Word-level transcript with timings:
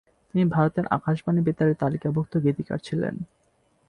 তিনি 0.29 0.43
ভারতের 0.45 0.85
আকাশবাণী 0.87 1.41
বেতারের 1.41 1.79
তালিকাভুক্ত 1.79 2.33
গীতিকার 2.37 2.79
ছিলেন। 2.79 3.15